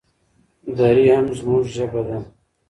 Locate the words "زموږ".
1.39-1.63